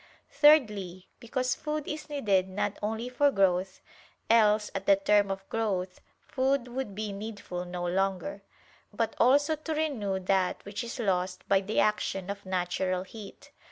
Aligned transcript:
Thirdly, 0.31 1.09
because 1.19 1.53
food 1.53 1.87
is 1.87 2.09
needed 2.09 2.49
not 2.49 2.79
only 2.81 3.07
for 3.07 3.29
growth, 3.29 3.81
else 4.31 4.71
at 4.73 4.87
the 4.87 4.95
term 4.95 5.29
of 5.29 5.47
growth, 5.47 6.01
food 6.23 6.67
would 6.69 6.95
be 6.95 7.11
needful 7.13 7.65
no 7.65 7.85
longer; 7.85 8.41
but 8.91 9.15
also 9.19 9.55
to 9.55 9.75
renew 9.75 10.19
that 10.19 10.65
which 10.65 10.83
is 10.83 10.97
lost 10.97 11.47
by 11.47 11.61
the 11.61 11.79
action 11.79 12.31
of 12.31 12.47
natural 12.47 13.03
heat. 13.03 13.51